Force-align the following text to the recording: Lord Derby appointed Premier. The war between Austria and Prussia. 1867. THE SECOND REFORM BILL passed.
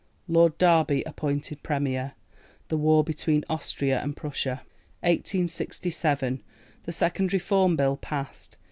Lord 0.27 0.57
Derby 0.57 1.03
appointed 1.03 1.61
Premier. 1.61 2.13
The 2.69 2.77
war 2.77 3.03
between 3.03 3.45
Austria 3.47 3.99
and 4.01 4.17
Prussia. 4.17 4.63
1867. 5.01 6.41
THE 6.85 6.91
SECOND 6.91 7.31
REFORM 7.33 7.75
BILL 7.75 7.97
passed. 7.97 8.57